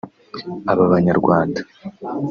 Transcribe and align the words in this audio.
Aba 0.71 0.85
banyarwanda 0.91 1.59